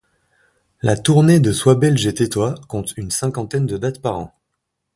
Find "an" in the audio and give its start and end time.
4.17-4.33